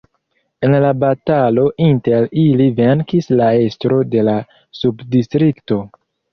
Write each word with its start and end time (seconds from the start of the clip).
En 0.67 0.75
la 0.85 0.93
batalo 1.03 1.65
inter 1.89 2.25
ili 2.45 2.67
venkis 2.81 3.31
la 3.43 3.53
estro 3.69 4.03
de 4.17 4.27
la 4.33 4.37
subdistrikto. 4.83 5.83